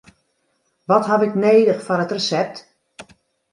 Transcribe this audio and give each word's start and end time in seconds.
Wat 0.89 1.05
haw 1.09 1.21
ik 1.27 1.35
nedich 1.45 1.81
foar 1.85 2.03
it 2.05 2.13
resept? 2.17 2.57